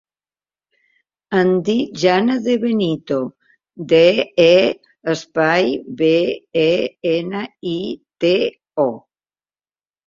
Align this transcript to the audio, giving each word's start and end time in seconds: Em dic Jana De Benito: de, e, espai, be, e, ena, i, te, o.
Em 1.41 1.51
dic 1.67 1.99
Jana 2.03 2.37
De 2.47 2.55
Benito: 2.63 3.19
de, 3.93 4.01
e, 4.47 4.57
espai, 5.15 5.71
be, 6.03 6.13
e, 6.67 6.69
ena, 7.17 7.45
i, 7.77 7.81
te, 8.25 8.35
o. 8.89 8.93